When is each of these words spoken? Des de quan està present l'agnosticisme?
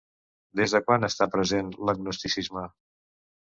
Des 0.61 0.73
de 0.75 0.81
quan 0.87 1.05
està 1.09 1.29
present 1.37 1.71
l'agnosticisme? 1.91 2.69